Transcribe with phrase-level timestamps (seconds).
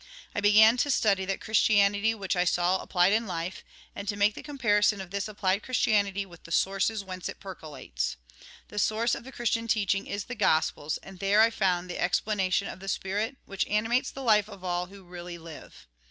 [0.33, 3.61] I began to study that Christianity which I saw AUTHOR'S PREFACE 9 applied in Kfe,
[3.95, 8.17] and to make the comparison of this applied Christianity with the sources whence it percolates.
[8.69, 12.67] The source of the Christian teaching is the Gospels, and there I found the explanation
[12.67, 15.71] of the spirit which animates the life of all who really hve.